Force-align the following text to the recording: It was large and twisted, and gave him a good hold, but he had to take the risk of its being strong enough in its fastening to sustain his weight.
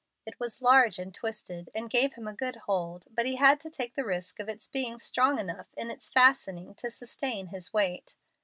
It 0.25 0.39
was 0.39 0.63
large 0.63 0.97
and 0.97 1.13
twisted, 1.13 1.69
and 1.75 1.87
gave 1.87 2.15
him 2.15 2.27
a 2.27 2.33
good 2.33 2.55
hold, 2.65 3.05
but 3.11 3.27
he 3.27 3.35
had 3.35 3.59
to 3.59 3.69
take 3.69 3.93
the 3.93 4.03
risk 4.03 4.39
of 4.39 4.49
its 4.49 4.67
being 4.67 4.97
strong 4.97 5.37
enough 5.37 5.67
in 5.77 5.91
its 5.91 6.09
fastening 6.09 6.73
to 6.73 6.89
sustain 6.89 7.45
his 7.49 7.71
weight. 7.71 8.15